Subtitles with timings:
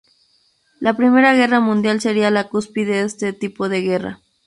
[0.79, 4.19] La Primera Guerra Mundial sería la cúspide de este tipo de guerra.